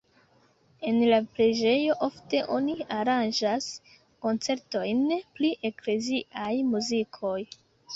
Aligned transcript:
En 0.91 0.95
la 1.11 1.19
preĝejo 1.35 1.97
ofte 2.07 2.41
oni 2.57 2.77
aranĝas 2.97 3.69
koncertojn 4.27 5.09
pri 5.39 5.57
ekleziaj 5.73 6.53
muzikoj. 6.77 7.41